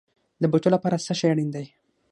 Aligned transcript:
د 0.41 0.43
بوټو 0.51 0.69
لپاره 0.75 1.03
څه 1.05 1.13
شی 1.19 1.27
اړین 1.33 1.49
دی؟ 1.55 1.65